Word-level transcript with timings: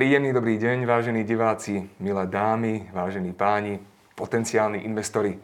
Príjemný 0.00 0.32
dobrý 0.32 0.56
deň, 0.56 0.88
vážení 0.88 1.28
diváci, 1.28 1.84
milé 2.00 2.24
dámy, 2.24 2.88
vážení 2.88 3.36
páni, 3.36 3.84
potenciálni 4.16 4.80
investori. 4.88 5.36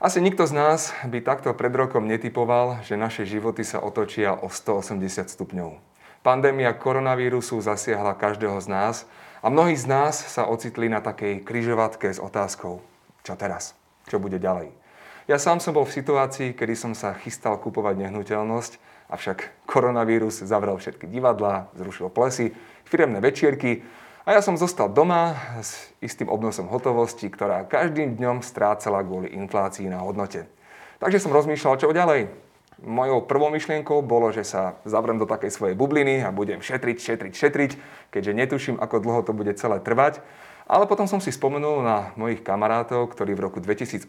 Asi 0.00 0.24
nikto 0.24 0.48
z 0.48 0.56
nás 0.56 0.96
by 1.04 1.20
takto 1.20 1.52
pred 1.52 1.68
rokom 1.68 2.08
netypoval, 2.08 2.80
že 2.80 2.96
naše 2.96 3.28
životy 3.28 3.60
sa 3.60 3.84
otočia 3.84 4.32
o 4.40 4.48
180 4.48 5.04
stupňov. 5.28 5.76
Pandémia 6.24 6.72
koronavírusu 6.72 7.60
zasiahla 7.60 8.16
každého 8.16 8.56
z 8.64 8.72
nás 8.72 9.04
a 9.44 9.52
mnohí 9.52 9.76
z 9.76 9.84
nás 9.84 10.16
sa 10.16 10.48
ocitli 10.48 10.88
na 10.88 11.04
takej 11.04 11.44
kryžovatke 11.44 12.08
s 12.08 12.24
otázkou, 12.24 12.80
čo 13.20 13.36
teraz, 13.36 13.76
čo 14.08 14.16
bude 14.16 14.40
ďalej. 14.40 14.72
Ja 15.28 15.36
sám 15.36 15.60
som 15.60 15.76
bol 15.76 15.84
v 15.84 16.00
situácii, 16.00 16.56
kedy 16.56 16.72
som 16.72 16.96
sa 16.96 17.12
chystal 17.20 17.60
kupovať 17.60 18.08
nehnuteľnosť, 18.08 18.80
avšak 19.10 19.66
koronavírus 19.66 20.40
zavrel 20.46 20.78
všetky 20.78 21.10
divadlá, 21.10 21.68
zrušil 21.74 22.08
plesy, 22.08 22.54
firemné 22.86 23.18
večierky 23.18 23.82
a 24.24 24.38
ja 24.38 24.40
som 24.44 24.54
zostal 24.54 24.86
doma 24.92 25.34
s 25.58 25.90
istým 25.98 26.30
obnosom 26.30 26.70
hotovosti, 26.70 27.26
ktorá 27.26 27.66
každým 27.66 28.14
dňom 28.14 28.46
strácala 28.46 29.02
kvôli 29.02 29.34
inflácii 29.34 29.90
na 29.90 30.06
hodnote. 30.06 30.46
Takže 31.02 31.18
som 31.18 31.34
rozmýšľal, 31.34 31.80
čo 31.80 31.90
ďalej. 31.90 32.30
Mojou 32.80 33.24
prvou 33.28 33.52
myšlienkou 33.52 34.00
bolo, 34.00 34.32
že 34.32 34.44
sa 34.44 34.80
zavrem 34.88 35.20
do 35.20 35.28
takej 35.28 35.52
svojej 35.52 35.76
bubliny 35.76 36.24
a 36.24 36.32
budem 36.32 36.64
šetriť, 36.64 36.96
šetriť, 36.96 37.32
šetriť, 37.36 37.72
keďže 38.08 38.32
netuším, 38.32 38.76
ako 38.80 39.04
dlho 39.04 39.20
to 39.24 39.32
bude 39.36 39.52
celé 39.56 39.80
trvať. 39.84 40.24
Ale 40.70 40.86
potom 40.86 41.10
som 41.10 41.18
si 41.18 41.34
spomenul 41.34 41.82
na 41.82 42.14
mojich 42.14 42.46
kamarátov, 42.46 43.10
ktorí 43.10 43.34
v 43.34 43.50
roku 43.50 43.58
2008 43.58 44.06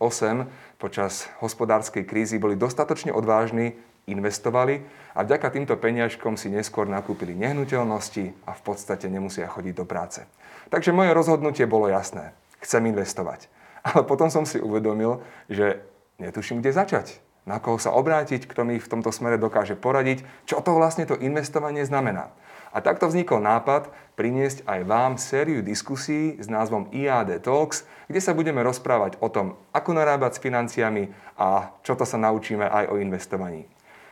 počas 0.77 1.25
hospodárskej 1.41 2.05
krízy 2.05 2.37
boli 2.37 2.53
dostatočne 2.53 3.09
odvážni, 3.09 3.75
investovali 4.09 4.81
a 5.13 5.21
vďaka 5.21 5.51
týmto 5.53 5.75
peniažkom 5.77 6.39
si 6.39 6.49
neskôr 6.49 6.87
nakúpili 6.87 7.35
nehnuteľnosti 7.37 8.47
a 8.47 8.51
v 8.55 8.61
podstate 8.61 9.11
nemusia 9.11 9.45
chodiť 9.45 9.73
do 9.75 9.85
práce. 9.85 10.25
Takže 10.71 10.95
moje 10.95 11.11
rozhodnutie 11.11 11.67
bolo 11.67 11.91
jasné. 11.91 12.31
Chcem 12.63 12.87
investovať. 12.89 13.51
Ale 13.87 14.05
potom 14.05 14.29
som 14.29 14.47
si 14.47 14.61
uvedomil, 14.61 15.21
že 15.49 15.81
netuším, 16.21 16.61
kde 16.61 16.77
začať. 16.77 17.07
Na 17.41 17.57
koho 17.57 17.81
sa 17.81 17.89
obrátiť, 17.89 18.45
kto 18.45 18.61
mi 18.61 18.77
v 18.77 18.85
tomto 18.85 19.09
smere 19.09 19.41
dokáže 19.41 19.73
poradiť, 19.73 20.21
čo 20.45 20.61
to 20.61 20.77
vlastne 20.77 21.09
to 21.09 21.17
investovanie 21.17 21.81
znamená. 21.81 22.29
A 22.71 22.79
takto 22.79 23.09
vznikol 23.09 23.43
nápad 23.43 23.91
priniesť 24.15 24.63
aj 24.63 24.79
vám 24.87 25.11
sériu 25.19 25.59
diskusí 25.59 26.39
s 26.39 26.47
názvom 26.47 26.87
IAD 26.93 27.43
Talks, 27.43 27.83
kde 28.07 28.21
sa 28.23 28.31
budeme 28.31 28.63
rozprávať 28.63 29.19
o 29.19 29.27
tom, 29.27 29.59
ako 29.75 29.91
narábať 29.91 30.37
s 30.37 30.43
financiami 30.45 31.11
a 31.35 31.73
čo 31.83 31.97
to 31.97 32.07
sa 32.07 32.15
naučíme 32.15 32.63
aj 32.63 32.93
o 32.93 33.01
investovaní. 33.01 33.67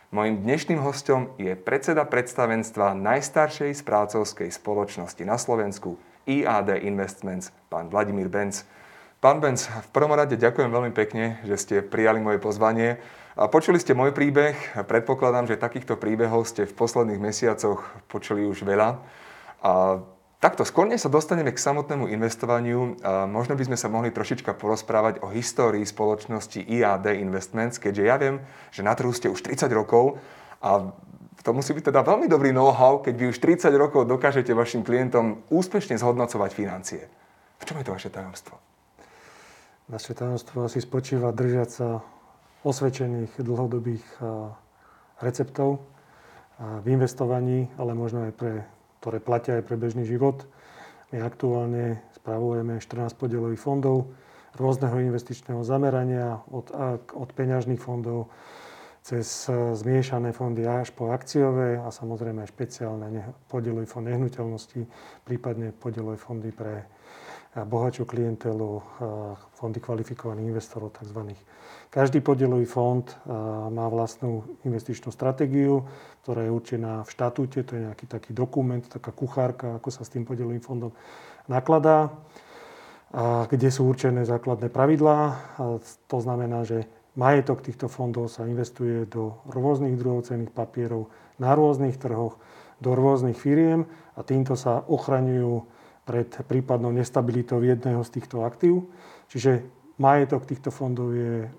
Mojím 0.10 0.42
dnešným 0.42 0.82
hostom 0.82 1.30
je 1.38 1.54
predseda 1.54 2.02
predstavenstva 2.02 2.98
najstaršej 2.98 3.78
správcovskej 3.78 4.50
spoločnosti 4.50 5.22
na 5.22 5.38
Slovensku 5.38 6.02
IAD 6.26 6.82
Investments, 6.82 7.54
pán 7.70 7.94
Vladimír 7.94 8.26
Benz. 8.26 8.66
Pán 9.22 9.38
Benz, 9.38 9.70
v 9.70 9.90
prvom 9.94 10.18
rade 10.18 10.34
ďakujem 10.34 10.74
veľmi 10.74 10.98
pekne, 10.98 11.38
že 11.46 11.62
ste 11.62 11.76
prijali 11.86 12.18
moje 12.26 12.42
pozvanie 12.42 12.98
a 13.38 13.46
počuli 13.54 13.78
ste 13.78 13.94
môj 13.94 14.10
príbeh. 14.10 14.58
Predpokladám, 14.82 15.46
že 15.46 15.62
takýchto 15.62 15.94
príbehov 15.94 16.50
ste 16.50 16.66
v 16.66 16.74
posledných 16.74 17.22
mesiacoch 17.22 17.86
počuli 18.10 18.50
už 18.50 18.66
veľa. 18.66 18.98
A 19.62 20.02
takto, 20.40 20.64
skôr 20.64 20.88
sa 20.96 21.12
dostaneme 21.12 21.52
k 21.52 21.60
samotnému 21.60 22.08
investovaniu, 22.10 22.96
možno 23.28 23.54
by 23.60 23.64
sme 23.68 23.78
sa 23.78 23.92
mohli 23.92 24.10
trošička 24.10 24.56
porozprávať 24.56 25.20
o 25.22 25.28
histórii 25.30 25.84
spoločnosti 25.84 26.64
IAD 26.64 27.12
Investments, 27.20 27.78
keďže 27.78 28.04
ja 28.04 28.16
viem, 28.16 28.40
že 28.72 28.82
na 28.82 28.96
trhu 28.96 29.12
ste 29.12 29.28
už 29.28 29.44
30 29.44 29.68
rokov 29.76 30.18
a 30.64 30.92
to 31.40 31.56
musí 31.56 31.72
byť 31.72 31.92
teda 31.92 32.04
veľmi 32.04 32.28
dobrý 32.28 32.52
know-how, 32.52 33.00
keď 33.00 33.16
vy 33.16 33.26
už 33.32 33.40
30 33.40 33.72
rokov 33.80 34.04
dokážete 34.08 34.52
vašim 34.52 34.84
klientom 34.84 35.44
úspešne 35.48 35.96
zhodnocovať 35.96 36.52
financie. 36.52 37.08
V 37.60 37.64
čom 37.64 37.80
je 37.80 37.88
to 37.88 37.96
vaše 37.96 38.12
tajomstvo? 38.12 38.60
Naše 39.88 40.12
tajomstvo 40.16 40.68
asi 40.68 40.84
spočíva 40.84 41.32
držať 41.32 41.70
sa 41.72 42.04
osvedčených 42.68 43.40
dlhodobých 43.40 44.04
receptov 45.24 45.80
v 46.60 46.86
investovaní, 46.92 47.72
ale 47.80 47.96
možno 47.96 48.28
aj 48.28 48.34
pre, 48.36 48.68
ktoré 49.00 49.24
platia 49.24 49.60
aj 49.60 49.64
pre 49.66 49.80
bežný 49.80 50.04
život. 50.04 50.44
My 51.10 51.24
aktuálne 51.24 52.04
spravujeme 52.14 52.78
14 52.78 53.16
podielových 53.18 53.64
fondov 53.64 54.12
rôzneho 54.60 55.00
investičného 55.00 55.64
zamerania 55.64 56.44
od, 56.52 56.70
od 57.16 57.30
peňažných 57.34 57.80
fondov 57.80 58.30
cez 59.00 59.48
zmiešané 59.50 60.36
fondy 60.36 60.68
až 60.68 60.92
po 60.92 61.10
akciové 61.16 61.80
a 61.80 61.88
samozrejme 61.90 62.44
aj 62.44 62.52
špeciálne 62.52 63.08
podielový 63.48 63.88
fond 63.88 64.06
nehnuteľnosti, 64.06 64.86
prípadne 65.24 65.72
podielové 65.72 66.20
fondy 66.20 66.52
pre 66.52 66.86
bohatšiu 67.56 68.06
klientelu, 68.06 68.82
fondy 69.58 69.82
kvalifikovaných 69.82 70.54
investorov 70.54 70.94
tzv. 70.94 71.34
Každý 71.90 72.22
podielový 72.22 72.70
fond 72.70 73.02
má 73.74 73.90
vlastnú 73.90 74.46
investičnú 74.62 75.10
stratégiu, 75.10 75.90
ktorá 76.22 76.46
je 76.46 76.54
určená 76.54 77.02
v 77.02 77.10
štatúte, 77.10 77.66
to 77.66 77.74
je 77.74 77.86
nejaký 77.90 78.06
taký 78.06 78.32
dokument, 78.38 78.86
taká 78.86 79.10
kuchárka, 79.10 79.82
ako 79.82 79.90
sa 79.90 80.06
s 80.06 80.14
tým 80.14 80.30
podielovým 80.30 80.62
fondom 80.62 80.94
nakladá, 81.50 82.14
kde 83.50 83.70
sú 83.74 83.90
určené 83.90 84.22
základné 84.30 84.70
pravidlá. 84.70 85.18
To 86.14 86.18
znamená, 86.22 86.62
že 86.62 86.86
majetok 87.18 87.66
týchto 87.66 87.90
fondov 87.90 88.30
sa 88.30 88.46
investuje 88.46 89.10
do 89.10 89.42
rôznych 89.50 89.98
druhov 89.98 90.30
cenných 90.30 90.54
papierov 90.54 91.10
na 91.42 91.58
rôznych 91.58 91.98
trhoch, 91.98 92.38
do 92.78 92.94
rôznych 92.94 93.34
firiem 93.34 93.90
a 94.14 94.22
týmto 94.22 94.54
sa 94.54 94.86
ochraňujú 94.86 95.66
pred 96.10 96.26
prípadnou 96.50 96.90
nestabilitou 96.90 97.62
jedného 97.62 98.02
z 98.02 98.10
týchto 98.18 98.42
aktív. 98.42 98.90
Čiže 99.30 99.62
majetok 100.02 100.50
týchto 100.50 100.74
fondov 100.74 101.14
je 101.14 101.46
e, 101.46 101.50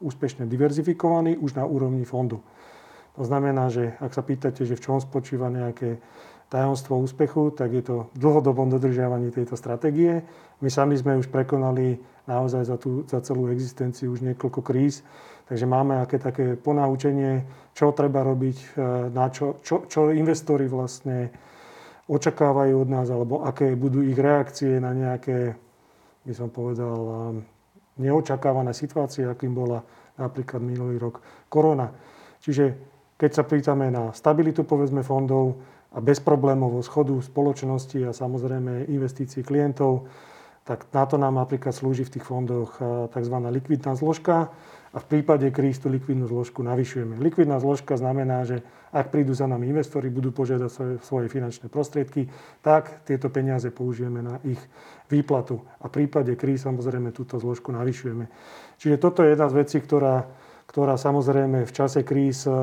úspešne 0.00 0.48
diverzifikovaný 0.48 1.36
už 1.36 1.60
na 1.60 1.68
úrovni 1.68 2.08
fondu. 2.08 2.40
To 3.20 3.28
znamená, 3.28 3.68
že 3.68 3.92
ak 4.00 4.16
sa 4.16 4.24
pýtate, 4.24 4.64
že 4.64 4.72
v 4.72 4.84
čom 4.88 4.96
spočíva 5.04 5.52
nejaké 5.52 6.00
tajomstvo 6.48 6.96
úspechu, 6.96 7.52
tak 7.52 7.76
je 7.76 7.84
to 7.84 7.96
v 8.16 8.18
dlhodobom 8.24 8.72
dodržiavaní 8.72 9.28
tejto 9.28 9.52
stratégie. 9.52 10.24
My 10.64 10.72
sami 10.72 10.96
sme 10.96 11.20
už 11.20 11.28
prekonali 11.28 12.00
naozaj 12.24 12.62
za, 12.64 12.80
tú, 12.80 13.04
za 13.04 13.20
celú 13.20 13.52
existenciu 13.52 14.16
už 14.16 14.24
niekoľko 14.24 14.64
kríz, 14.64 15.04
takže 15.44 15.68
máme 15.68 16.00
aké 16.00 16.16
také 16.16 16.56
ponaučenie, 16.56 17.44
čo 17.76 17.92
treba 17.92 18.24
robiť, 18.24 18.56
e, 18.56 18.66
na 19.12 19.28
čo, 19.28 19.60
čo, 19.60 19.84
čo 19.84 20.08
investori 20.08 20.64
vlastne 20.64 21.28
očakávajú 22.08 22.74
od 22.82 22.88
nás, 22.88 23.06
alebo 23.12 23.44
aké 23.44 23.76
budú 23.76 24.00
ich 24.00 24.16
reakcie 24.16 24.80
na 24.80 24.96
nejaké 24.96 25.54
by 26.28 26.34
som 26.36 26.52
povedal, 26.52 26.98
um, 27.00 27.36
neočakávané 27.96 28.76
situácie, 28.76 29.24
akým 29.24 29.56
bola 29.56 29.80
napríklad 30.20 30.60
minulý 30.60 31.00
rok 31.00 31.24
korona. 31.48 31.88
Čiže 32.44 32.76
keď 33.16 33.30
sa 33.32 33.42
pýtame 33.48 33.88
na 33.88 34.12
stabilitu, 34.12 34.62
povedzme, 34.68 35.00
fondov 35.00 35.56
a 35.88 36.04
bezproblémovú 36.04 36.84
schodu 36.84 37.16
spoločnosti 37.16 37.98
a 38.04 38.12
samozrejme 38.12 38.92
investícií 38.92 39.40
klientov, 39.40 40.04
tak 40.68 40.84
na 40.92 41.08
to 41.08 41.16
nám 41.16 41.40
napríklad 41.40 41.72
slúži 41.72 42.04
v 42.04 42.20
tých 42.20 42.28
fondoch 42.28 42.76
uh, 42.76 43.08
tzv. 43.08 43.36
likvidná 43.48 43.96
zložka, 43.96 44.52
a 44.88 44.98
v 45.04 45.06
prípade 45.06 45.44
kríz 45.52 45.76
tú 45.76 45.92
likvidnú 45.92 46.24
zložku 46.24 46.64
navyšujeme. 46.64 47.20
Likvidná 47.20 47.60
zložka 47.60 48.00
znamená, 48.00 48.48
že 48.48 48.64
ak 48.88 49.12
prídu 49.12 49.36
za 49.36 49.44
nami 49.44 49.68
investori, 49.68 50.08
budú 50.08 50.32
požiadať 50.32 50.70
svoje, 50.72 50.94
svoje 51.04 51.26
finančné 51.28 51.68
prostriedky, 51.68 52.32
tak 52.64 53.04
tieto 53.04 53.28
peniaze 53.28 53.68
použijeme 53.68 54.24
na 54.24 54.40
ich 54.48 54.60
výplatu. 55.12 55.60
A 55.84 55.92
v 55.92 56.04
prípade 56.04 56.32
kríz 56.40 56.64
samozrejme 56.64 57.12
túto 57.12 57.36
zložku 57.36 57.68
navyšujeme. 57.68 58.32
Čiže 58.80 58.96
toto 58.96 59.20
je 59.20 59.36
jedna 59.36 59.52
z 59.52 59.58
vecí, 59.60 59.78
ktorá, 59.80 60.24
ktorá 60.64 60.96
samozrejme 60.96 61.68
v 61.68 61.72
čase 61.72 62.00
kríz 62.00 62.48
eh, 62.48 62.56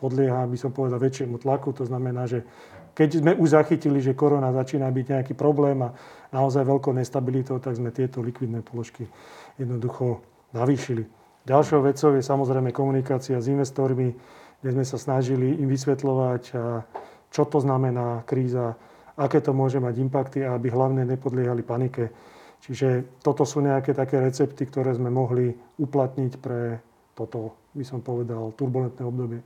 podlieha, 0.00 0.48
by 0.48 0.56
som 0.56 0.72
povedal, 0.72 0.96
väčšiemu 0.96 1.36
tlaku. 1.36 1.76
To 1.76 1.84
znamená, 1.84 2.24
že 2.24 2.40
keď 2.96 3.20
sme 3.20 3.32
už 3.36 3.52
zachytili, 3.52 4.00
že 4.00 4.16
korona 4.16 4.48
začína 4.50 4.88
byť 4.88 5.06
nejaký 5.12 5.34
problém 5.36 5.78
a 5.84 5.92
naozaj 6.32 6.64
veľkou 6.64 6.96
nestabilitou, 6.96 7.60
tak 7.60 7.76
sme 7.76 7.92
tieto 7.92 8.24
likvidné 8.24 8.64
položky 8.64 9.04
jednoducho 9.60 10.24
navýšili. 10.56 11.19
Ďalšou 11.48 11.80
vecou 11.84 12.10
je 12.16 12.22
samozrejme 12.22 12.70
komunikácia 12.72 13.40
s 13.40 13.48
investormi, 13.48 14.12
kde 14.60 14.70
sme 14.76 14.84
sa 14.84 15.00
snažili 15.00 15.56
im 15.56 15.72
vysvetľovať, 15.72 16.42
čo 17.32 17.42
to 17.48 17.58
znamená 17.64 18.26
kríza, 18.28 18.76
aké 19.16 19.40
to 19.40 19.56
môže 19.56 19.80
mať 19.80 19.94
impakty 20.04 20.38
a 20.44 20.56
aby 20.56 20.68
hlavne 20.68 21.08
nepodliehali 21.08 21.64
panike. 21.64 22.12
Čiže 22.60 23.20
toto 23.24 23.48
sú 23.48 23.64
nejaké 23.64 23.96
také 23.96 24.20
recepty, 24.20 24.68
ktoré 24.68 24.92
sme 24.92 25.08
mohli 25.08 25.56
uplatniť 25.80 26.32
pre 26.44 26.76
toto, 27.16 27.56
by 27.72 27.84
som 27.88 28.04
povedal, 28.04 28.52
turbulentné 28.52 29.00
obdobie. 29.00 29.40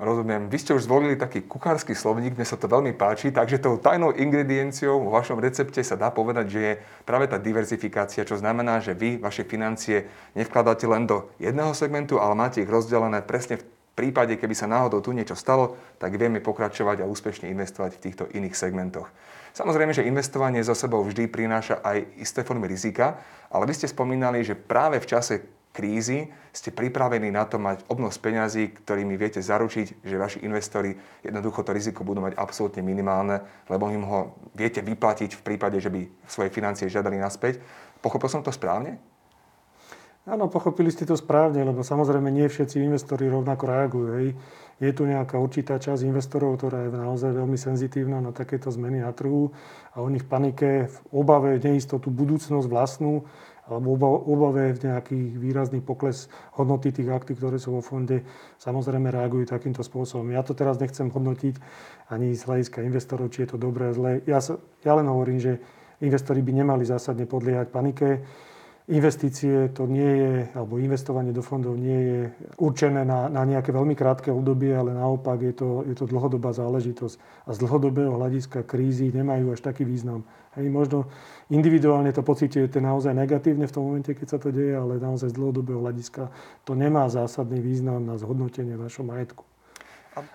Rozumiem. 0.00 0.48
Vy 0.48 0.58
ste 0.64 0.72
už 0.72 0.88
zvolili 0.88 1.12
taký 1.12 1.44
kuchársky 1.44 1.92
slovník, 1.92 2.32
mne 2.32 2.48
sa 2.48 2.56
to 2.56 2.72
veľmi 2.72 2.96
páči, 2.96 3.28
takže 3.36 3.60
tou 3.60 3.76
tajnou 3.76 4.16
ingredienciou 4.16 4.96
vo 4.96 5.12
vašom 5.12 5.36
recepte 5.36 5.84
sa 5.84 5.92
dá 5.92 6.08
povedať, 6.08 6.46
že 6.48 6.60
je 6.64 6.72
práve 7.04 7.28
tá 7.28 7.36
diverzifikácia, 7.36 8.24
čo 8.24 8.40
znamená, 8.40 8.80
že 8.80 8.96
vy 8.96 9.20
vaše 9.20 9.44
financie 9.44 10.08
nevkladáte 10.32 10.88
len 10.88 11.04
do 11.04 11.28
jedného 11.36 11.76
segmentu, 11.76 12.16
ale 12.16 12.32
máte 12.32 12.64
ich 12.64 12.72
rozdelené 12.72 13.20
presne 13.20 13.60
v 13.60 13.68
prípade, 13.92 14.40
keby 14.40 14.56
sa 14.56 14.64
náhodou 14.64 15.04
tu 15.04 15.12
niečo 15.12 15.36
stalo, 15.36 15.76
tak 16.00 16.16
vieme 16.16 16.40
pokračovať 16.40 17.04
a 17.04 17.08
úspešne 17.10 17.52
investovať 17.52 18.00
v 18.00 18.02
týchto 18.08 18.24
iných 18.32 18.56
segmentoch. 18.56 19.12
Samozrejme, 19.52 19.92
že 19.92 20.08
investovanie 20.08 20.64
za 20.64 20.72
sebou 20.72 21.04
vždy 21.04 21.28
prináša 21.28 21.76
aj 21.84 22.16
isté 22.16 22.40
formy 22.40 22.72
rizika, 22.72 23.20
ale 23.52 23.68
vy 23.68 23.76
ste 23.76 23.92
spomínali, 23.92 24.40
že 24.48 24.56
práve 24.56 24.96
v 24.96 25.10
čase 25.12 25.59
krízy 25.70 26.30
ste 26.50 26.74
pripravení 26.74 27.30
na 27.30 27.46
to 27.46 27.62
mať 27.62 27.86
obnos 27.86 28.18
peňazí, 28.18 28.74
ktorými 28.82 29.14
viete 29.14 29.38
zaručiť, 29.38 30.02
že 30.02 30.18
vaši 30.18 30.38
investori 30.42 30.98
jednoducho 31.22 31.62
to 31.62 31.70
riziko 31.70 32.02
budú 32.02 32.26
mať 32.26 32.34
absolútne 32.34 32.82
minimálne, 32.82 33.46
lebo 33.70 33.86
im 33.94 34.02
ho 34.02 34.34
viete 34.58 34.82
vyplatiť 34.82 35.38
v 35.38 35.44
prípade, 35.46 35.78
že 35.78 35.90
by 35.90 36.10
svoje 36.26 36.50
financie 36.50 36.90
žiadali 36.90 37.16
naspäť. 37.22 37.62
Pochopil 38.02 38.26
som 38.26 38.42
to 38.42 38.50
správne? 38.50 38.98
Áno, 40.28 40.52
pochopili 40.52 40.92
ste 40.92 41.08
to 41.08 41.16
správne, 41.16 41.64
lebo 41.64 41.80
samozrejme 41.80 42.28
nie 42.28 42.44
všetci 42.44 42.76
investori 42.76 43.24
rovnako 43.32 43.64
reagujú. 43.64 44.08
Hej. 44.20 44.28
Je 44.76 44.92
tu 44.92 45.08
nejaká 45.08 45.40
určitá 45.40 45.80
časť 45.80 46.04
investorov, 46.04 46.60
ktorá 46.60 46.86
je 46.86 46.92
naozaj 46.92 47.32
veľmi 47.32 47.56
senzitívna 47.56 48.20
na 48.20 48.28
takéto 48.28 48.68
zmeny 48.68 49.00
na 49.00 49.16
trhu 49.16 49.48
a 49.96 50.04
oni 50.04 50.20
v 50.20 50.28
panike, 50.28 50.70
v 50.92 50.96
obave, 51.08 51.56
neistotu, 51.56 52.12
budúcnosť 52.12 52.68
vlastnú 52.68 53.24
alebo 53.70 53.94
obave 54.26 54.74
v 54.74 54.90
nejaký 54.90 55.18
výrazný 55.38 55.78
pokles 55.78 56.26
hodnoty 56.58 56.90
tých 56.90 57.08
aktív, 57.08 57.38
ktoré 57.38 57.56
sú 57.62 57.78
vo 57.78 57.82
fonde, 57.82 58.26
samozrejme 58.58 59.14
reagujú 59.14 59.46
takýmto 59.46 59.86
spôsobom. 59.86 60.34
Ja 60.34 60.42
to 60.42 60.58
teraz 60.58 60.82
nechcem 60.82 61.08
hodnotiť 61.08 61.54
ani 62.10 62.34
z 62.34 62.42
hľadiska 62.42 62.82
investorov, 62.82 63.30
či 63.30 63.46
je 63.46 63.54
to 63.54 63.58
dobré, 63.62 63.94
zlé. 63.94 64.20
Ja, 64.26 64.42
ja 64.82 64.92
len 64.98 65.06
hovorím, 65.06 65.38
že 65.38 65.62
investori 66.02 66.42
by 66.42 66.52
nemali 66.66 66.82
zásadne 66.82 67.24
podliehať 67.30 67.70
panike 67.70 68.26
investície 68.90 69.70
to 69.70 69.86
nie 69.86 70.10
je, 70.18 70.32
alebo 70.58 70.82
investovanie 70.82 71.30
do 71.30 71.46
fondov 71.46 71.78
nie 71.78 72.00
je 72.00 72.20
určené 72.58 73.06
na, 73.06 73.30
na 73.30 73.46
nejaké 73.46 73.70
veľmi 73.70 73.94
krátke 73.94 74.34
obdobie, 74.34 74.74
ale 74.74 74.98
naopak 74.98 75.38
je 75.38 75.54
to, 75.54 75.68
je 75.86 75.94
to 75.94 76.10
dlhodobá 76.10 76.50
záležitosť. 76.50 77.46
A 77.46 77.54
z 77.54 77.58
dlhodobého 77.62 78.18
hľadiska 78.18 78.66
krízy 78.66 79.14
nemajú 79.14 79.54
až 79.54 79.62
taký 79.62 79.86
význam. 79.86 80.26
Hej, 80.58 80.66
možno 80.66 81.06
individuálne 81.46 82.10
to 82.10 82.26
pocítite 82.26 82.82
naozaj 82.82 83.14
negatívne 83.14 83.70
v 83.70 83.74
tom 83.74 83.86
momente, 83.86 84.10
keď 84.10 84.26
sa 84.26 84.38
to 84.42 84.50
deje, 84.50 84.74
ale 84.74 84.98
naozaj 84.98 85.30
z 85.30 85.38
dlhodobého 85.38 85.78
hľadiska 85.78 86.26
to 86.66 86.74
nemá 86.74 87.06
zásadný 87.06 87.62
význam 87.62 88.02
na 88.02 88.18
zhodnotenie 88.18 88.74
našho 88.74 89.06
majetku. 89.06 89.46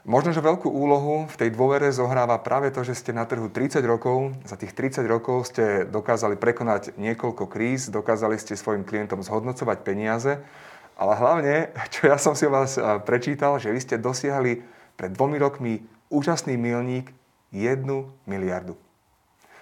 Možno, 0.07 0.31
že 0.31 0.39
veľkú 0.39 0.71
úlohu 0.71 1.27
v 1.27 1.35
tej 1.35 1.51
dôvere 1.51 1.91
zohráva 1.91 2.39
práve 2.39 2.71
to, 2.71 2.79
že 2.87 2.95
ste 2.95 3.11
na 3.11 3.27
trhu 3.27 3.51
30 3.51 3.83
rokov. 3.83 4.31
Za 4.47 4.55
tých 4.55 4.71
30 4.71 5.03
rokov 5.03 5.51
ste 5.51 5.83
dokázali 5.83 6.39
prekonať 6.39 6.95
niekoľko 6.95 7.43
kríz, 7.51 7.91
dokázali 7.91 8.39
ste 8.39 8.55
svojim 8.55 8.87
klientom 8.87 9.19
zhodnocovať 9.19 9.77
peniaze, 9.83 10.39
ale 10.95 11.13
hlavne, 11.19 11.55
čo 11.93 12.07
ja 12.07 12.15
som 12.15 12.39
si 12.39 12.47
vás 12.47 12.79
prečítal, 13.03 13.59
že 13.59 13.75
vy 13.75 13.79
ste 13.83 13.99
dosiahli 13.99 14.63
pred 14.95 15.11
dvomi 15.11 15.35
rokmi 15.43 15.83
úžasný 16.07 16.55
milník 16.55 17.11
1 17.51 17.83
miliardu. 18.23 18.79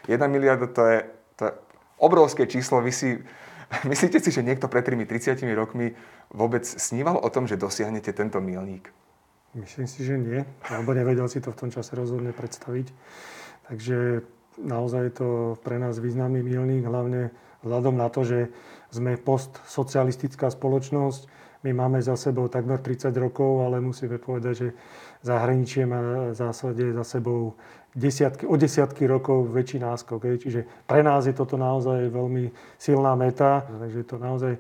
1 0.08 0.20
miliarda 0.28 0.68
to 0.68 0.82
je, 0.86 0.98
to 1.36 1.42
je 1.48 1.54
obrovské 1.98 2.48
číslo. 2.48 2.84
Vy 2.84 2.92
si, 2.92 3.10
myslíte 3.92 4.20
si, 4.20 4.30
že 4.32 4.44
niekto 4.44 4.68
pred 4.68 4.84
30 4.84 5.08
rokmi 5.56 5.96
vôbec 6.34 6.66
sníval 6.66 7.20
o 7.20 7.30
tom, 7.30 7.48
že 7.48 7.60
dosiahnete 7.60 8.12
tento 8.12 8.44
milník? 8.44 8.92
Myslím 9.54 9.86
si, 9.86 10.02
že 10.02 10.18
nie, 10.18 10.42
alebo 10.66 10.98
nevedel 10.98 11.30
si 11.30 11.38
to 11.38 11.54
v 11.54 11.60
tom 11.66 11.70
čase 11.70 11.94
rozhodne 11.94 12.34
predstaviť. 12.34 12.90
Takže 13.70 14.26
naozaj 14.58 15.02
je 15.06 15.14
to 15.14 15.30
pre 15.62 15.78
nás 15.78 16.02
významný 16.02 16.42
milník, 16.42 16.82
hlavne 16.90 17.30
vzhľadom 17.62 17.96
na 17.96 18.10
to, 18.10 18.26
že 18.26 18.40
sme 18.90 19.14
postsocialistická 19.22 20.50
spoločnosť. 20.50 21.30
My 21.64 21.72
máme 21.72 22.02
za 22.02 22.18
sebou 22.20 22.50
takmer 22.52 22.82
30 22.82 23.14
rokov, 23.16 23.64
ale 23.64 23.80
musíme 23.80 24.20
povedať, 24.20 24.54
že 24.54 24.68
zahraničie 25.24 25.88
má 25.88 26.34
v 26.34 26.36
zásade 26.36 26.92
za 26.92 27.06
sebou 27.06 27.56
desiatky, 27.96 28.44
o 28.50 28.58
desiatky 28.58 29.06
rokov 29.06 29.50
väčší 29.54 29.82
náskok. 29.82 30.38
Čiže 30.42 30.66
pre 30.90 31.06
nás 31.06 31.30
je 31.30 31.34
toto 31.34 31.58
naozaj 31.58 32.10
veľmi 32.10 32.50
silná 32.78 33.14
meta, 33.14 33.66
takže 33.66 33.98
je 34.02 34.08
to 34.08 34.18
naozaj 34.18 34.54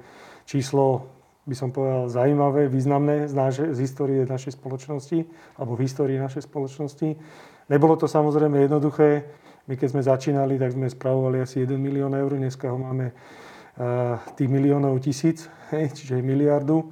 číslo 0.46 1.14
by 1.44 1.56
som 1.60 1.76
povedal, 1.76 2.08
zaujímavé, 2.08 2.72
významné 2.72 3.28
z, 3.28 3.36
naše, 3.36 3.64
z 3.76 3.84
histórie 3.84 4.24
našej 4.24 4.56
spoločnosti, 4.56 5.28
alebo 5.60 5.76
v 5.76 5.84
histórii 5.84 6.16
našej 6.16 6.48
spoločnosti. 6.48 7.20
Nebolo 7.68 8.00
to 8.00 8.08
samozrejme 8.08 8.64
jednoduché. 8.64 9.28
My 9.68 9.76
keď 9.76 9.88
sme 9.92 10.02
začínali, 10.08 10.56
tak 10.56 10.72
sme 10.76 10.88
spravovali 10.88 11.44
asi 11.44 11.68
1 11.68 11.76
milión 11.76 12.16
eur, 12.16 12.36
dneska 12.36 12.72
ho 12.72 12.80
máme 12.80 13.12
uh, 13.12 14.20
tých 14.40 14.48
miliónov 14.48 15.04
tisíc, 15.04 15.52
čiže 16.00 16.24
miliardu. 16.24 16.92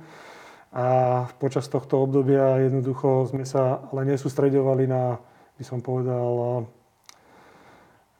A 0.72 1.28
počas 1.36 1.68
tohto 1.68 2.00
obdobia 2.04 2.60
jednoducho 2.64 3.28
sme 3.32 3.44
sa 3.44 3.88
ale 3.92 4.08
nesústredovali 4.08 4.88
na, 4.88 5.20
by 5.62 5.64
som 5.70 5.78
povedal, 5.78 6.66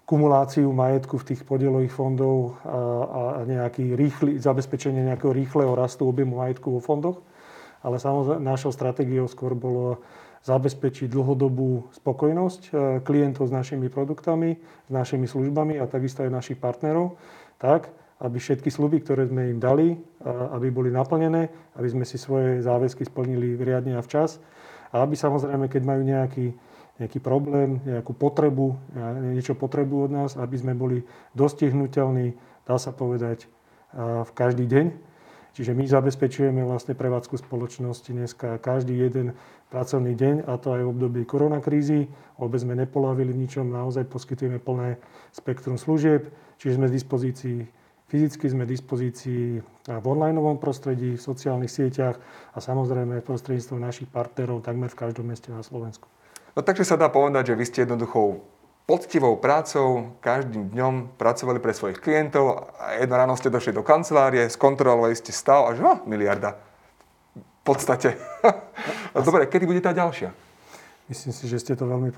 kumuláciu 0.06 0.70
majetku 0.70 1.18
v 1.18 1.34
tých 1.34 1.42
podielových 1.42 1.90
fondov 1.90 2.62
a, 2.62 3.42
a 3.42 3.50
nejaký 3.50 3.98
rýchly, 3.98 4.38
zabezpečenie 4.38 5.10
nejakého 5.10 5.34
rýchleho 5.34 5.74
rastu 5.74 6.06
objemu 6.06 6.38
majetku 6.38 6.78
vo 6.78 6.82
fondoch. 6.86 7.18
Ale 7.82 7.98
samozrejme 7.98 8.46
našou 8.46 8.70
stratégiou 8.70 9.26
skôr 9.26 9.58
bolo 9.58 10.06
zabezpečiť 10.46 11.10
dlhodobú 11.10 11.90
spokojnosť 11.98 12.62
e, 12.62 12.72
klientov 13.02 13.50
s 13.50 13.54
našimi 13.54 13.90
produktami, 13.90 14.62
s 14.62 14.92
našimi 14.94 15.26
službami 15.26 15.82
a 15.82 15.90
takisto 15.90 16.22
aj 16.22 16.30
našich 16.30 16.62
partnerov, 16.62 17.18
tak, 17.58 17.90
aby 18.22 18.38
všetky 18.38 18.70
sluby, 18.70 19.02
ktoré 19.02 19.26
sme 19.26 19.50
im 19.50 19.58
dali, 19.58 19.98
aby 20.54 20.70
boli 20.70 20.94
naplnené, 20.94 21.50
aby 21.74 21.88
sme 21.90 22.06
si 22.06 22.22
svoje 22.22 22.62
záväzky 22.62 23.02
splnili 23.02 23.58
riadne 23.58 23.98
a 23.98 24.06
včas 24.06 24.38
a 24.94 25.02
aby 25.02 25.18
samozrejme, 25.18 25.66
keď 25.72 25.82
majú 25.82 26.02
nejaký 26.06 26.46
nejaký 27.00 27.24
problém, 27.24 27.80
nejakú 27.86 28.12
potrebu, 28.12 28.76
niečo 29.32 29.56
potrebu 29.56 30.10
od 30.10 30.12
nás, 30.12 30.32
aby 30.36 30.56
sme 30.58 30.74
boli 30.76 31.06
dostihnutelní, 31.38 32.36
dá 32.68 32.76
sa 32.76 32.92
povedať, 32.92 33.48
v 33.96 34.32
každý 34.34 34.68
deň. 34.68 34.86
Čiže 35.52 35.76
my 35.76 35.84
zabezpečujeme 35.84 36.64
vlastne 36.64 36.96
prevádzku 36.96 37.36
spoločnosti 37.36 38.08
dneska 38.08 38.56
každý 38.64 38.96
jeden 38.96 39.36
pracovný 39.68 40.16
deň, 40.16 40.48
a 40.48 40.56
to 40.56 40.72
aj 40.72 40.88
v 40.88 40.92
období 40.96 41.22
koronakrízy. 41.28 42.08
Vôbec 42.40 42.64
sme 42.64 42.80
nepolavili 42.80 43.36
v 43.36 43.44
ničom, 43.44 43.68
naozaj 43.68 44.08
poskytujeme 44.08 44.64
plné 44.64 44.96
spektrum 45.36 45.76
služieb, 45.76 46.32
čiže 46.56 46.80
sme 46.80 46.88
v 46.88 46.96
dispozícii 46.96 47.58
fyzicky, 48.08 48.48
sme 48.48 48.64
v 48.64 48.72
dispozícii 48.80 49.44
v 49.88 50.06
online 50.08 50.40
prostredí, 50.56 51.20
v 51.20 51.24
sociálnych 51.24 51.72
sieťach 51.72 52.16
a 52.56 52.60
samozrejme 52.64 53.20
prostredníctvom 53.20 53.80
našich 53.84 54.08
partnerov 54.08 54.64
takmer 54.64 54.88
v 54.88 55.00
každom 55.04 55.28
meste 55.32 55.52
na 55.52 55.68
Slovensku. 55.68 56.08
No 56.56 56.60
takže 56.62 56.84
sa 56.84 57.00
dá 57.00 57.08
povedať, 57.08 57.54
že 57.54 57.58
vy 57.58 57.66
ste 57.68 57.80
jednoduchou 57.84 58.44
poctivou 58.84 59.40
prácou 59.40 60.18
každým 60.20 60.76
dňom 60.76 61.16
pracovali 61.16 61.64
pre 61.64 61.72
svojich 61.72 62.04
klientov 62.04 62.76
a 62.76 63.00
jedno 63.00 63.16
ráno 63.16 63.40
ste 63.40 63.54
došli 63.54 63.72
do 63.72 63.86
kancelárie, 63.86 64.52
skontrolovali 64.52 65.16
ste 65.16 65.32
stav 65.32 65.72
a 65.72 65.78
že 65.78 65.80
no, 65.80 66.04
miliarda. 66.04 66.60
V 67.36 67.64
podstate. 67.64 68.18
Dobre, 69.28 69.48
kedy 69.48 69.64
bude 69.70 69.80
tá 69.80 69.96
ďalšia? 69.96 70.34
Myslím 71.08 71.34
si, 71.36 71.46
že 71.48 71.60
ste 71.60 71.74
to 71.76 71.88
veľmi 71.88 72.10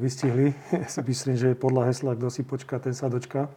vystihli. 0.00 0.52
Ja 0.72 0.88
si 0.88 1.00
myslím, 1.04 1.36
že 1.36 1.58
podľa 1.58 1.88
hesla, 1.88 2.16
kto 2.16 2.28
si 2.28 2.44
počká, 2.44 2.76
ten 2.80 2.92
sa 2.92 3.08
dočká. 3.08 3.48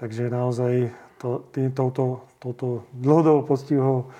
Takže 0.00 0.32
naozaj 0.32 0.90
to, 1.20 1.44
tým, 1.54 1.70
touto, 1.70 2.26
touto 2.42 2.88
dlhodobou 2.92 3.48
poctivou 3.48 4.10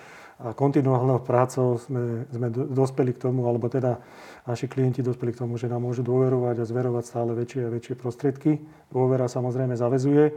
a 0.42 0.50
kontinuálnou 0.50 1.22
prácou 1.22 1.78
sme, 1.78 2.26
sme 2.34 2.50
dospeli 2.50 3.14
k 3.14 3.22
tomu, 3.30 3.46
alebo 3.46 3.70
teda 3.70 4.02
naši 4.50 4.66
klienti 4.66 4.98
dospeli 4.98 5.30
k 5.30 5.46
tomu, 5.46 5.54
že 5.54 5.70
nám 5.70 5.86
môžu 5.86 6.02
dôverovať 6.02 6.58
a 6.58 6.68
zverovať 6.68 7.04
stále 7.06 7.30
väčšie 7.38 7.62
a 7.66 7.70
väčšie 7.70 7.94
prostriedky. 7.94 8.58
Dôvera 8.90 9.30
samozrejme 9.30 9.78
zavezuje 9.78 10.34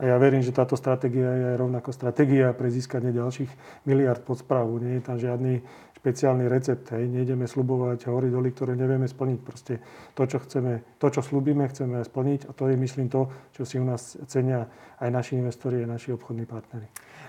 a 0.00 0.02
ja 0.06 0.16
verím, 0.16 0.40
že 0.40 0.56
táto 0.56 0.80
stratégia 0.80 1.28
je 1.28 1.48
rovnako 1.60 1.92
stratégia 1.92 2.56
pre 2.56 2.72
získanie 2.72 3.12
ďalších 3.12 3.84
miliard 3.84 4.24
pod 4.24 4.40
správu. 4.40 4.80
Nie 4.80 4.96
je 4.96 5.04
tam 5.04 5.16
žiadny 5.20 5.60
špeciálny 6.00 6.48
recept. 6.48 6.96
Hej. 6.96 7.12
Nejdeme 7.12 7.44
slubovať 7.44 8.08
hory 8.08 8.32
doly, 8.32 8.48
ktoré 8.56 8.72
nevieme 8.72 9.04
splniť. 9.04 9.38
Proste 9.44 9.84
to, 10.16 10.24
čo 10.24 10.40
chceme, 10.40 10.80
to, 10.96 11.12
čo 11.12 11.20
slúbime, 11.20 11.68
chceme 11.68 12.00
splniť 12.00 12.48
a 12.48 12.56
to 12.56 12.72
je, 12.72 12.80
myslím, 12.80 13.12
to, 13.12 13.28
čo 13.52 13.68
si 13.68 13.76
u 13.76 13.84
nás 13.84 14.16
cenia 14.24 14.64
aj 15.04 15.12
naši 15.12 15.36
investori, 15.36 15.84
aj 15.84 16.00
naši 16.00 16.16
obchodní 16.16 16.48
partnery. 16.48 16.88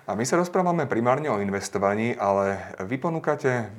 A 0.09 0.17
my 0.17 0.25
sa 0.25 0.39
rozprávame 0.41 0.89
primárne 0.89 1.29
o 1.29 1.37
investovaní, 1.37 2.17
ale 2.17 2.73
vy 2.85 2.97
ponúkate 2.97 3.69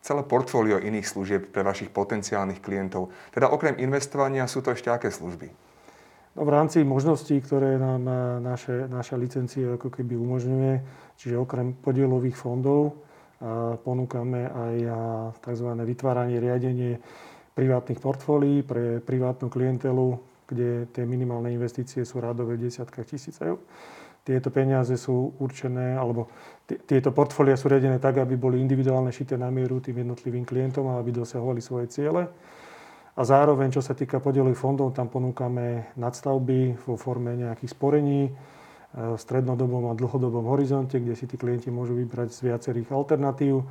celé 0.00 0.22
portfólio 0.24 0.80
iných 0.80 1.06
služieb 1.06 1.42
pre 1.52 1.60
vašich 1.60 1.92
potenciálnych 1.92 2.64
klientov. 2.64 3.12
Teda 3.34 3.52
okrem 3.52 3.76
investovania 3.82 4.48
sú 4.48 4.64
to 4.64 4.72
ešte 4.72 4.88
aké 4.88 5.12
služby? 5.12 5.52
No, 6.38 6.46
v 6.46 6.50
rámci 6.54 6.86
možností, 6.86 7.42
ktoré 7.42 7.76
nám 7.76 8.02
eh, 8.06 8.16
naše, 8.40 8.86
naša 8.86 9.18
licencia 9.18 9.74
ako 9.74 9.90
keby 9.90 10.14
umožňuje, 10.14 10.72
čiže 11.18 11.34
okrem 11.36 11.74
podielových 11.74 12.38
fondov, 12.38 12.94
eh, 12.94 13.74
ponúkame 13.82 14.46
aj 14.46 14.76
eh, 14.78 14.94
tzv. 15.42 15.68
vytváranie, 15.74 16.38
riadenie 16.38 17.02
privátnych 17.52 17.98
portfólií 17.98 18.62
pre 18.62 19.02
privátnu 19.02 19.50
klientelu, 19.50 20.16
kde 20.46 20.86
tie 20.94 21.04
minimálne 21.04 21.50
investície 21.50 22.06
sú 22.06 22.22
rádové 22.22 22.56
v 22.56 22.70
desiatkách 22.70 23.10
tisíc 23.10 23.36
eur. 23.42 23.58
Tieto 24.30 24.54
peniaze 24.54 24.94
sú 24.94 25.34
určené, 25.42 25.98
alebo 25.98 26.30
tieto 26.86 27.10
portfólia 27.10 27.58
sú 27.58 27.66
riadené 27.66 27.98
tak, 27.98 28.22
aby 28.22 28.38
boli 28.38 28.62
individuálne 28.62 29.10
šité 29.10 29.34
na 29.34 29.50
mieru 29.50 29.82
tým 29.82 30.06
jednotlivým 30.06 30.46
klientom 30.46 30.86
a 30.86 31.02
aby 31.02 31.10
dosahovali 31.10 31.58
svoje 31.58 31.90
ciele. 31.90 32.30
A 33.18 33.26
zároveň, 33.26 33.74
čo 33.74 33.82
sa 33.82 33.90
týka 33.90 34.22
podielových 34.22 34.54
fondov, 34.54 34.94
tam 34.94 35.10
ponúkame 35.10 35.90
nadstavby 35.98 36.78
vo 36.86 36.94
forme 36.94 37.34
nejakých 37.34 37.74
sporení 37.74 38.30
v 38.94 39.18
strednodobom 39.18 39.90
a 39.90 39.98
dlhodobom 39.98 40.46
horizonte, 40.46 41.02
kde 41.02 41.18
si 41.18 41.26
tí 41.26 41.34
klienti 41.34 41.74
môžu 41.74 41.98
vybrať 41.98 42.30
z 42.30 42.54
viacerých 42.54 42.94
alternatív. 42.94 43.66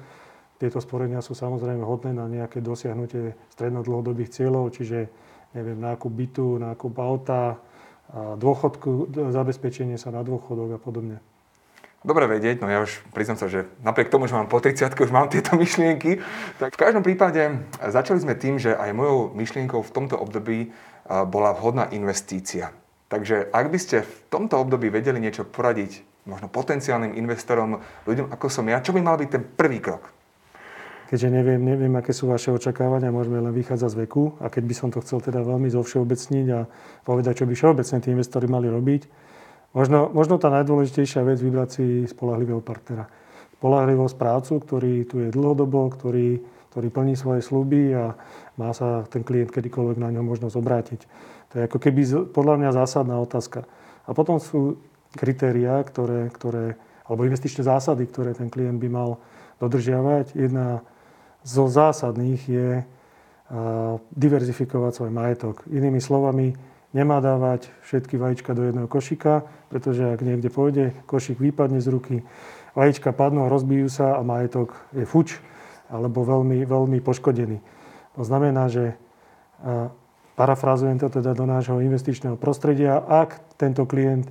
Tieto 0.59 0.83
sporenia 0.83 1.23
sú 1.23 1.39
samozrejme 1.39 1.87
hodné 1.87 2.11
na 2.11 2.27
nejaké 2.27 2.59
dosiahnutie 2.59 3.31
stredno-dlhodobých 3.55 4.27
cieľov, 4.27 4.75
čiže 4.75 5.07
neviem, 5.55 5.79
nákup 5.79 6.11
bytu, 6.11 6.59
nákup 6.59 6.93
auta, 6.99 7.63
dôchodku, 8.13 9.13
zabezpečenie 9.13 9.97
sa 10.01 10.09
na 10.09 10.25
dôchodok 10.25 10.75
a 10.75 10.79
podobne. 10.81 11.17
Dobre 11.99 12.31
vedieť, 12.31 12.63
no 12.63 12.71
ja 12.71 12.79
už 12.79 13.03
priznám 13.11 13.35
sa, 13.43 13.51
že 13.51 13.67
napriek 13.83 14.07
tomu, 14.07 14.23
že 14.23 14.31
mám 14.31 14.47
po 14.47 14.63
30 14.63 14.95
už 14.95 15.11
mám 15.11 15.27
tieto 15.27 15.53
myšlienky, 15.59 16.23
tak 16.55 16.71
v 16.73 16.81
každom 16.81 17.03
prípade 17.03 17.59
začali 17.75 18.23
sme 18.23 18.39
tým, 18.39 18.55
že 18.55 18.71
aj 18.71 18.95
mojou 18.95 19.35
myšlienkou 19.35 19.83
v 19.83 19.93
tomto 19.93 20.15
období 20.15 20.71
bola 21.27 21.51
vhodná 21.51 21.91
investícia. 21.91 22.71
Takže 23.09 23.49
ak 23.51 23.65
by 23.67 23.79
ste 23.81 24.05
v 24.05 24.15
tomto 24.31 24.55
období 24.61 24.87
vedeli 24.87 25.19
niečo 25.19 25.43
poradiť 25.43 26.05
možno 26.29 26.47
potenciálnym 26.47 27.17
investorom, 27.17 27.81
ľuďom 28.05 28.29
ako 28.31 28.47
som 28.47 28.69
ja, 28.69 28.79
čo 28.79 28.93
by 28.93 29.01
mal 29.01 29.17
byť 29.17 29.29
ten 29.33 29.43
prvý 29.43 29.81
krok? 29.81 30.18
Keďže 31.09 31.27
neviem, 31.33 31.57
neviem, 31.57 31.89
aké 31.97 32.13
sú 32.13 32.29
vaše 32.29 32.53
očakávania, 32.53 33.09
môžeme 33.09 33.41
len 33.41 33.49
vychádzať 33.49 33.89
z 33.89 33.99
veku. 34.05 34.37
A 34.37 34.53
keď 34.53 34.63
by 34.69 34.75
som 34.77 34.89
to 34.93 35.01
chcel 35.01 35.17
teda 35.17 35.41
veľmi 35.41 35.65
zovšeobecniť 35.73 36.47
a 36.53 36.69
povedať, 37.01 37.41
čo 37.41 37.49
by 37.49 37.53
všeobecne 37.57 37.97
tí 37.97 38.13
investori 38.13 38.45
mali 38.45 38.69
robiť, 38.69 39.01
Možno, 39.69 40.09
možno 40.09 40.41
tá 40.41 40.49
najdôležitejšia 40.49 41.21
vec 41.21 41.37
vybrať 41.37 41.69
si 41.69 41.85
spolahlivého 42.09 42.57
partnera. 42.57 43.05
Spolahlivého 43.61 44.09
správcu, 44.09 44.57
ktorý 44.65 44.93
tu 45.05 45.21
je 45.21 45.29
dlhodobo, 45.29 45.93
ktorý, 45.93 46.41
ktorý 46.73 46.87
plní 46.89 47.13
svoje 47.13 47.45
sluby 47.45 47.93
a 47.93 48.17
má 48.57 48.73
sa 48.73 49.05
ten 49.05 49.21
klient 49.21 49.53
kedykoľvek 49.53 49.97
na 50.01 50.09
ňo 50.09 50.25
možnosť 50.25 50.55
obrátiť. 50.57 51.01
To 51.53 51.61
je 51.61 51.63
ako 51.69 51.77
keby 51.77 52.01
podľa 52.33 52.55
mňa 52.65 52.69
zásadná 52.81 53.21
otázka. 53.21 53.69
A 54.09 54.17
potom 54.17 54.41
sú 54.41 54.81
kritériá, 55.13 55.85
ktoré, 55.85 56.33
ktoré, 56.33 56.73
alebo 57.05 57.29
investičné 57.29 57.61
zásady, 57.61 58.09
ktoré 58.09 58.33
ten 58.33 58.49
klient 58.49 58.81
by 58.81 58.89
mal 58.89 59.21
dodržiavať. 59.61 60.33
Jedna 60.33 60.81
zo 61.43 61.65
zásadných 61.67 62.41
je 62.45 62.69
diverzifikovať 64.13 64.91
svoj 64.93 65.11
majetok. 65.11 65.65
Inými 65.73 65.97
slovami, 65.97 66.53
nemá 66.93 67.17
dávať 67.21 67.69
všetky 67.85 68.17
vajíčka 68.17 68.53
do 68.53 68.65
jedného 68.65 68.85
košíka, 68.85 69.45
pretože 69.73 70.05
ak 70.05 70.21
niekde 70.21 70.49
pôjde, 70.53 70.93
košík 71.09 71.41
vypadne 71.41 71.81
z 71.81 71.87
ruky, 71.89 72.15
vajíčka 72.77 73.09
padnú 73.13 73.49
rozbijú 73.49 73.89
sa 73.89 74.17
a 74.17 74.25
majetok 74.25 74.77
je 74.93 75.05
fuč 75.05 75.41
alebo 75.89 76.21
veľmi, 76.21 76.65
veľmi 76.69 77.01
poškodený. 77.01 77.57
To 78.17 78.21
znamená, 78.21 78.69
že 78.69 78.93
parafrázujem 80.37 81.01
to 81.01 81.09
teda 81.09 81.33
do 81.33 81.49
nášho 81.49 81.81
investičného 81.81 82.37
prostredia, 82.37 83.01
ak 83.01 83.41
tento 83.57 83.89
klient 83.89 84.29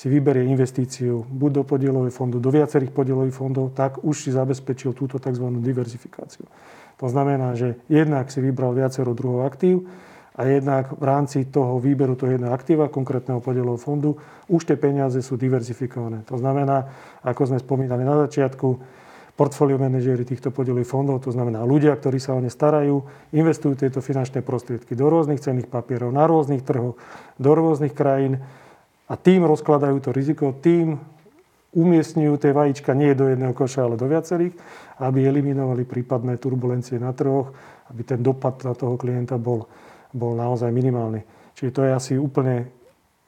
si 0.00 0.08
vyberie 0.08 0.48
investíciu 0.48 1.28
buď 1.28 1.60
do 1.60 1.62
podielového 1.68 2.08
fondu, 2.08 2.40
do 2.40 2.48
viacerých 2.48 2.88
podielových 2.88 3.36
fondov, 3.36 3.76
tak 3.76 4.00
už 4.00 4.16
si 4.16 4.30
zabezpečil 4.32 4.96
túto 4.96 5.20
tzv. 5.20 5.44
diverzifikáciu. 5.60 6.48
To 6.96 7.06
znamená, 7.12 7.52
že 7.52 7.76
jednak 7.84 8.32
si 8.32 8.40
vybral 8.40 8.72
viacero 8.72 9.12
druhov 9.12 9.44
aktív, 9.44 9.84
a 10.40 10.48
jednak 10.48 10.96
v 10.96 11.04
rámci 11.04 11.44
toho 11.52 11.76
výberu 11.76 12.16
toho 12.16 12.32
jedného 12.32 12.54
aktíva, 12.54 12.88
konkrétneho 12.88 13.44
podielového 13.44 13.76
fondu, 13.76 14.16
už 14.48 14.64
tie 14.64 14.78
peniaze 14.80 15.20
sú 15.20 15.36
diverzifikované. 15.36 16.24
To 16.32 16.40
znamená, 16.40 16.88
ako 17.20 17.52
sme 17.52 17.58
spomínali 17.60 18.00
na 18.00 18.24
začiatku, 18.24 18.80
portfólio 19.36 19.76
manažéri 19.76 20.24
týchto 20.24 20.48
podielových 20.48 20.88
fondov, 20.88 21.20
to 21.24 21.32
znamená 21.34 21.60
ľudia, 21.64 21.92
ktorí 21.92 22.16
sa 22.16 22.32
o 22.36 22.40
ne 22.40 22.48
starajú, 22.48 23.04
investujú 23.36 23.76
tieto 23.76 24.00
finančné 24.00 24.40
prostriedky 24.40 24.96
do 24.96 25.12
rôznych 25.12 25.44
cenných 25.44 25.68
papierov, 25.68 26.08
na 26.08 26.24
rôznych 26.24 26.64
trhoch, 26.64 26.96
do 27.36 27.50
rôznych 27.52 27.92
krajín 27.92 28.40
a 29.10 29.14
tým 29.18 29.42
rozkladajú 29.42 29.98
to 29.98 30.14
riziko, 30.14 30.54
tým 30.54 30.94
umiestňujú 31.74 32.34
tie 32.38 32.54
vajíčka 32.54 32.94
nie 32.94 33.10
do 33.18 33.26
jedného 33.26 33.54
koša, 33.54 33.86
ale 33.90 33.98
do 33.98 34.06
viacerých, 34.06 34.54
aby 35.02 35.26
eliminovali 35.26 35.82
prípadné 35.82 36.38
turbulencie 36.38 37.02
na 37.02 37.10
trhoch, 37.10 37.50
aby 37.90 38.06
ten 38.06 38.22
dopad 38.22 38.62
na 38.62 38.74
toho 38.74 38.94
klienta 38.94 39.34
bol 39.38 39.66
bol 40.14 40.34
naozaj 40.34 40.70
minimálny. 40.74 41.22
Čiže 41.54 41.74
to 41.74 41.80
je 41.86 41.92
asi 41.94 42.12
úplne 42.18 42.70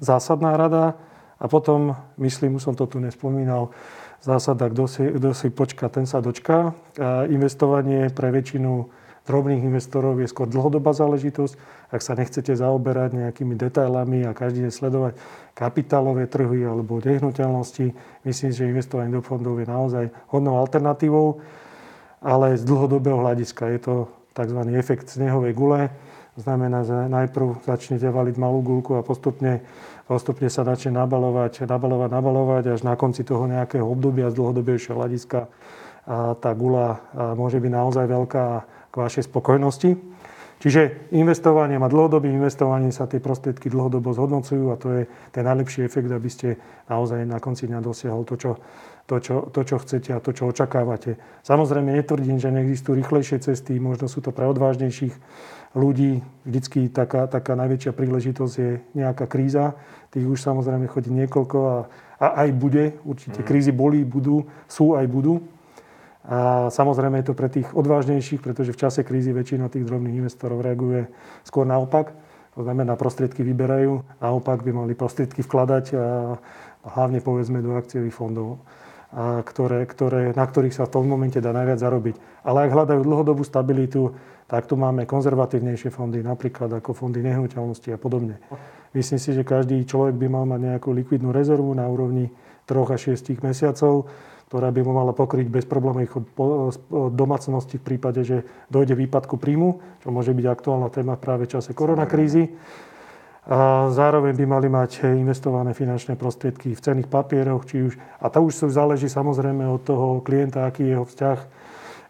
zásadná 0.02 0.54
rada. 0.58 0.98
A 1.42 1.50
potom, 1.50 1.98
myslím, 2.22 2.58
už 2.58 2.70
som 2.70 2.74
to 2.78 2.86
tu 2.86 3.02
nespomínal, 3.02 3.74
zásada, 4.22 4.70
kto 4.70 4.86
si, 4.86 5.02
kto 5.02 5.34
si 5.34 5.50
počka, 5.50 5.90
ten 5.90 6.06
sa 6.06 6.22
dočká. 6.22 6.70
A 6.98 7.26
investovanie 7.26 8.10
pre 8.14 8.30
väčšinu 8.30 8.86
drobných 9.26 9.62
investorov 9.62 10.19
je 10.19 10.26
skôr 10.31 10.50
dlhodobá 10.50 10.93
záležitosť. 10.93 11.55
Ak 11.93 12.00
sa 12.00 12.19
nechcete 12.19 12.52
zaoberať 12.52 13.14
nejakými 13.14 13.55
detailami 13.55 14.26
a 14.26 14.37
každý 14.37 14.67
deň 14.67 14.73
sledovať 14.73 15.12
kapitálové 15.52 16.26
trhy 16.26 16.67
alebo 16.67 16.99
nehnuteľnosti, 16.99 17.93
myslím, 18.26 18.50
že 18.50 18.71
investovanie 18.71 19.12
do 19.12 19.23
fondov 19.23 19.61
je 19.62 19.67
naozaj 19.69 20.05
hodnou 20.33 20.59
alternatívou, 20.59 21.43
ale 22.23 22.59
z 22.59 22.62
dlhodobého 22.67 23.21
hľadiska 23.21 23.71
je 23.76 23.79
to 23.83 23.95
tzv. 24.33 24.61
efekt 24.75 25.12
snehovej 25.12 25.52
gule 25.52 25.93
Znamená, 26.33 26.81
že 26.81 26.97
najprv 27.12 27.61
začnete 27.69 28.09
valiť 28.09 28.41
malú 28.41 28.64
gulku 28.64 28.97
a 28.97 29.05
postupne, 29.05 29.61
postupne 30.09 30.49
sa 30.49 30.64
začne 30.64 30.97
nabalovať, 30.97 31.69
nabalovať, 31.69 32.09
nabalovať, 32.09 32.64
až 32.73 32.81
na 32.88 32.97
konci 32.97 33.21
toho 33.21 33.45
nejakého 33.45 33.85
obdobia 33.85 34.33
z 34.33 34.41
dlhodobejšieho 34.41 34.97
hľadiska 34.97 35.52
a 36.02 36.33
tá 36.35 36.50
gula 36.57 37.05
môže 37.37 37.61
byť 37.62 37.71
naozaj 37.71 38.05
veľká 38.09 38.47
k 38.92 38.94
vašej 38.94 39.25
spokojnosti. 39.32 39.96
Čiže 40.62 41.11
investovanie 41.11 41.75
a 41.75 41.90
dlhodobým 41.90 42.38
investovaním 42.38 42.94
sa 42.94 43.11
tie 43.11 43.18
prostriedky 43.18 43.66
dlhodobo 43.66 44.14
zhodnocujú 44.14 44.70
a 44.70 44.78
to 44.78 44.94
je 44.94 45.02
ten 45.34 45.42
najlepší 45.42 45.82
efekt, 45.82 46.06
aby 46.06 46.30
ste 46.30 46.54
naozaj 46.87 47.26
na 47.26 47.42
konci 47.42 47.66
dňa 47.66 47.82
dosiahol 47.82 48.22
to, 48.22 48.38
čo, 48.38 48.62
to, 49.11 49.18
čo, 49.18 49.50
to, 49.50 49.61
čo 49.66 49.82
chcete 49.82 50.14
a 50.14 50.22
to, 50.22 50.30
čo 50.30 50.54
očakávate. 50.54 51.18
Samozrejme, 51.42 51.99
netvrdím, 51.99 52.38
že 52.38 52.54
neexistujú 52.54 52.94
rýchlejšie 52.94 53.42
cesty, 53.42 53.82
možno 53.82 54.06
sú 54.06 54.22
to 54.22 54.30
pre 54.30 54.46
odvážnejších 54.46 55.18
ľudí 55.75 56.22
vždycky 56.46 56.87
taká, 56.94 57.26
taká 57.26 57.58
najväčšia 57.58 57.90
príležitosť 57.96 58.54
je 58.54 58.70
nejaká 58.94 59.26
kríza. 59.26 59.75
Tých 60.14 60.30
už 60.30 60.38
samozrejme 60.38 60.87
chodí 60.87 61.11
niekoľko 61.11 61.58
a, 61.58 61.76
a 62.22 62.26
aj 62.46 62.49
bude. 62.54 62.84
Určite 63.02 63.42
mm. 63.42 63.46
krízy 63.50 63.72
boli, 63.75 64.06
budú, 64.06 64.46
sú 64.70 64.94
aj 64.94 65.11
budú. 65.11 65.42
A 66.23 66.71
samozrejme 66.71 67.19
je 67.19 67.26
to 67.26 67.35
pre 67.35 67.50
tých 67.50 67.67
odvážnejších, 67.75 68.38
pretože 68.38 68.71
v 68.71 68.81
čase 68.87 69.00
krízy 69.02 69.35
väčšina 69.35 69.67
tých 69.67 69.83
drobných 69.83 70.23
investorov 70.23 70.62
reaguje 70.62 71.11
skôr 71.43 71.67
naopak. 71.67 72.14
To 72.55 72.62
znamená, 72.62 72.95
prostriedky 72.95 73.43
vyberajú, 73.43 74.23
naopak 74.23 74.62
by 74.62 74.71
mali 74.71 74.93
prostriedky 74.95 75.43
vkladať 75.43 75.85
a 75.99 76.37
hlavne 76.85 77.19
povedzme 77.25 77.59
do 77.64 77.75
akciových 77.75 78.14
fondov, 78.14 78.62
a 79.12 79.41
ktoré, 79.43 79.83
ktoré, 79.88 80.37
na 80.37 80.45
ktorých 80.47 80.76
sa 80.76 80.85
v 80.87 80.93
tom 80.95 81.05
momente 81.09 81.41
dá 81.41 81.50
najviac 81.50 81.81
zarobiť. 81.81 82.17
Ale 82.47 82.69
ak 82.69 82.75
hľadajú 82.76 83.00
dlhodobú 83.02 83.43
stabilitu, 83.43 84.14
tak 84.47 84.69
tu 84.69 84.76
máme 84.76 85.09
konzervatívnejšie 85.09 85.88
fondy, 85.88 86.21
napríklad 86.21 86.69
ako 86.76 86.93
fondy 86.93 87.25
nehnuteľnosti 87.25 87.88
a 87.88 87.99
podobne. 87.99 88.37
Myslím 88.93 89.17
si, 89.17 89.33
že 89.33 89.49
každý 89.49 89.81
človek 89.88 90.12
by 90.21 90.26
mal 90.29 90.45
mať 90.45 90.61
nejakú 90.61 90.93
likvidnú 90.93 91.33
rezervu 91.33 91.73
na 91.73 91.88
úrovni 91.88 92.29
3 92.69 92.95
až 92.95 93.17
6 93.17 93.41
mesiacov, 93.41 94.12
ktorá 94.52 94.68
by 94.68 94.85
mu 94.85 94.92
mala 94.92 95.16
pokryť 95.16 95.49
bez 95.49 95.64
problémov 95.64 96.04
ich 96.04 96.12
domácnosti 96.92 97.80
v 97.80 97.97
prípade, 97.97 98.21
že 98.21 98.44
dojde 98.68 98.92
výpadku 98.92 99.40
príjmu, 99.40 99.80
čo 100.04 100.12
môže 100.12 100.37
byť 100.37 100.44
aktuálna 100.44 100.92
téma 100.92 101.16
práve 101.16 101.49
v 101.49 101.56
čase 101.56 101.73
koronakrízy. 101.73 102.52
A 103.49 103.88
zároveň 103.88 104.37
by 104.37 104.44
mali 104.44 104.68
mať 104.68 105.09
investované 105.16 105.73
finančné 105.73 106.21
prostriedky 106.21 106.76
v 106.76 106.85
cenných 106.85 107.09
papieroch, 107.09 107.64
či 107.64 107.80
už, 107.80 107.97
a 108.21 108.28
to 108.28 108.44
už 108.44 108.68
záleží 108.68 109.09
samozrejme 109.09 109.64
od 109.73 109.80
toho 109.88 110.21
klienta, 110.21 110.68
aký 110.68 110.85
je 110.85 110.92
jeho 111.00 111.09
vzťah 111.09 111.38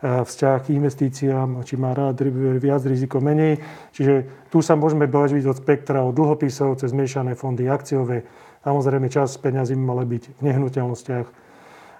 vzťah 0.03 0.59
k 0.67 0.75
investíciám, 0.83 1.63
či 1.63 1.79
má 1.79 1.95
rád 1.95 2.27
viac 2.59 2.83
riziko 2.83 3.23
menej. 3.23 3.63
Čiže 3.95 4.51
tu 4.51 4.59
sa 4.59 4.75
môžeme 4.75 5.07
baviť 5.07 5.47
od 5.47 5.63
spektra 5.63 6.03
od 6.03 6.11
dlhopisov 6.11 6.83
cez 6.83 6.91
miešané 6.91 7.39
fondy 7.39 7.71
akciové. 7.71 8.27
Samozrejme, 8.67 9.07
čas 9.07 9.39
peňazí 9.39 9.79
by 9.79 9.85
mala 9.87 10.03
byť 10.03 10.23
v 10.39 10.41
nehnuteľnostiach. 10.43 11.42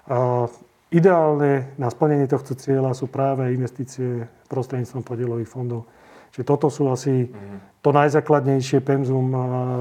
A 0.09 0.49
ideálne 0.91 1.73
na 1.79 1.87
splnenie 1.87 2.27
tohto 2.27 2.53
cieľa 2.53 2.91
sú 2.93 3.07
práve 3.07 3.49
investície 3.55 4.27
prostredníctvom 4.51 5.03
podielových 5.03 5.49
fondov. 5.49 5.87
Čiže 6.33 6.49
toto 6.49 6.67
sú 6.73 6.89
asi 6.89 7.29
to 7.85 7.89
najzákladnejšie 7.93 8.81
penzum 8.81 9.29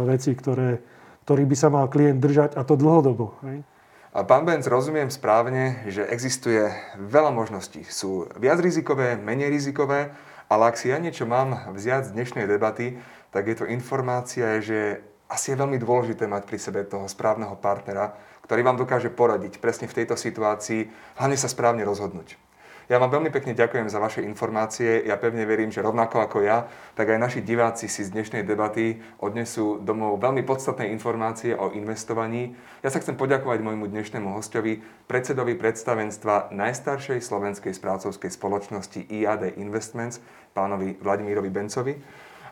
veci, 0.05 0.37
ktoré, 0.37 0.85
ktorý 1.25 1.43
by 1.49 1.57
sa 1.57 1.69
mal 1.73 1.89
klient 1.89 2.21
držať 2.21 2.61
a 2.61 2.63
to 2.63 2.77
dlhodobo. 2.77 3.41
Hej? 3.45 3.65
A 4.13 4.29
pán 4.29 4.45
Benz, 4.45 4.69
rozumiem 4.69 5.09
správne, 5.09 5.89
že 5.89 6.05
existuje 6.05 6.69
veľa 7.01 7.33
možností. 7.33 7.81
Sú 7.89 8.29
viac 8.37 8.61
rizikové, 8.61 9.17
menej 9.17 9.49
rizikové, 9.49 10.13
ale 10.53 10.69
ak 10.69 10.77
si 10.77 10.93
ja 10.93 11.01
niečo 11.01 11.25
mám 11.25 11.73
vziať 11.73 12.13
z 12.13 12.15
dnešnej 12.21 12.45
debaty, 12.45 13.01
tak 13.33 13.49
je 13.49 13.57
to 13.57 13.65
informácia, 13.73 14.61
že 14.61 15.01
asi 15.33 15.57
je 15.57 15.61
veľmi 15.65 15.81
dôležité 15.81 16.29
mať 16.29 16.45
pri 16.45 16.59
sebe 16.61 16.85
toho 16.85 17.09
správneho 17.09 17.57
partnera, 17.57 18.13
ktorý 18.53 18.69
vám 18.69 18.77
dokáže 18.77 19.09
poradiť 19.09 19.65
presne 19.65 19.89
v 19.89 20.05
tejto 20.05 20.13
situácii, 20.13 20.85
hlavne 21.17 21.41
sa 21.41 21.49
správne 21.49 21.89
rozhodnúť. 21.89 22.37
Ja 22.85 23.01
vám 23.01 23.09
veľmi 23.09 23.33
pekne 23.33 23.57
ďakujem 23.57 23.89
za 23.89 23.97
vaše 23.97 24.21
informácie. 24.21 25.09
Ja 25.09 25.17
pevne 25.17 25.49
verím, 25.49 25.73
že 25.73 25.81
rovnako 25.81 26.21
ako 26.21 26.45
ja, 26.45 26.69
tak 26.93 27.09
aj 27.09 27.17
naši 27.17 27.41
diváci 27.41 27.89
si 27.89 28.05
z 28.05 28.13
dnešnej 28.13 28.45
debaty 28.45 29.01
odnesú 29.25 29.81
domov 29.81 30.21
veľmi 30.21 30.45
podstatné 30.45 30.93
informácie 30.93 31.57
o 31.57 31.73
investovaní. 31.73 32.53
Ja 32.85 32.93
sa 32.93 33.01
chcem 33.01 33.17
poďakovať 33.17 33.65
môjmu 33.65 33.89
dnešnému 33.89 34.37
hostovi, 34.37 34.85
predsedovi 35.09 35.57
predstavenstva 35.57 36.53
najstaršej 36.53 37.25
slovenskej 37.25 37.73
správcovskej 37.73 38.37
spoločnosti 38.37 39.09
IAD 39.09 39.57
Investments, 39.57 40.21
pánovi 40.53 41.01
Vladimírovi 41.01 41.49
Bencovi. 41.49 41.97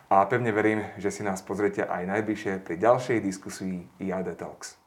A 0.09 0.25
pevne 0.25 0.49
verím, 0.49 0.81
že 0.97 1.13
si 1.13 1.21
nás 1.21 1.45
pozriete 1.45 1.85
aj 1.85 2.09
najbližšie 2.09 2.65
pri 2.65 2.81
ďalšej 2.81 3.21
diskusii 3.21 4.01
IAD 4.01 4.33
Talks. 4.41 4.80